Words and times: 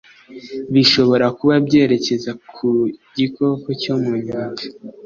Bishobora 0.73 1.25
kuba 1.37 1.55
byerekeza 1.65 2.31
ku 2.53 2.67
gikoko 3.17 3.67
cyo 3.81 3.93
mu 4.01 4.13
nyanja 4.25 4.67